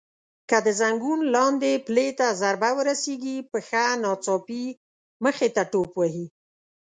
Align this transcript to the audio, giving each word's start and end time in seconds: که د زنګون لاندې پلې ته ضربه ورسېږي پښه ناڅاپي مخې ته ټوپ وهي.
که 0.49 0.57
د 0.65 0.67
زنګون 0.79 1.19
لاندې 1.35 1.83
پلې 1.87 2.07
ته 2.19 2.27
ضربه 2.41 2.69
ورسېږي 2.77 3.37
پښه 3.51 3.83
ناڅاپي 4.03 4.65
مخې 5.23 5.47
ته 5.55 5.63
ټوپ 5.71 5.91
وهي. 5.99 6.25